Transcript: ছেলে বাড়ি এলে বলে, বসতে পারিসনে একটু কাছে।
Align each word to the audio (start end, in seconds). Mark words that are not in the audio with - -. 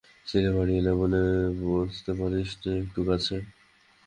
ছেলে 0.27 0.49
বাড়ি 0.55 0.73
এলে 0.79 0.93
বলে, 1.01 1.21
বসতে 1.61 2.11
পারিসনে 2.19 2.71
একটু 2.83 2.99
কাছে। 3.09 3.35